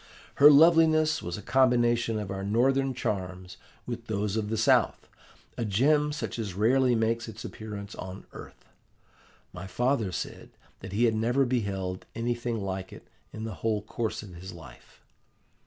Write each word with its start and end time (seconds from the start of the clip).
Her 0.37 0.49
loveliness 0.49 1.21
was 1.21 1.37
a 1.37 1.43
combination 1.43 2.17
of 2.17 2.31
our 2.31 2.43
Northern 2.43 2.95
charms 2.95 3.57
with 3.85 4.07
those 4.07 4.35
of 4.35 4.49
the 4.49 4.57
South, 4.57 5.07
a 5.59 5.63
gem 5.63 6.11
such 6.11 6.39
as 6.39 6.55
rarely 6.55 6.95
makes 6.95 7.27
its 7.27 7.45
appearance 7.45 7.93
on 7.93 8.25
earth. 8.33 8.65
My 9.53 9.67
father 9.67 10.11
said 10.11 10.49
that 10.79 10.91
he 10.91 11.03
had 11.05 11.13
never 11.13 11.45
beheld 11.45 12.07
anything 12.15 12.59
like 12.63 12.91
it 12.91 13.07
in 13.31 13.43
the 13.43 13.53
whole 13.61 13.83
course 13.83 14.23
of 14.23 14.33
his 14.33 14.53
life. 14.53 15.01